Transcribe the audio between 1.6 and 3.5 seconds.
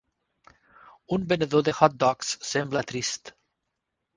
de hot dogs sembla trist